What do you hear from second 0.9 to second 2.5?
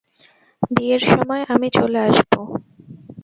সময় আমি চলে আসব।